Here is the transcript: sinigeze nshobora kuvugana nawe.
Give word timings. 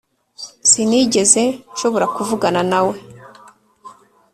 sinigeze 0.69 1.43
nshobora 1.73 2.05
kuvugana 2.15 2.61
nawe. 2.71 2.95